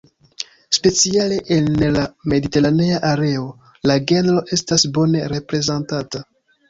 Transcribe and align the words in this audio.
Speciale 0.75 1.35
en 1.55 1.67
la 1.97 2.05
mediteranea 2.33 3.03
areo 3.09 3.45
la 3.91 3.99
genro 4.13 4.43
estas 4.59 4.87
bone 4.97 5.23
reprezentata. 5.35 6.25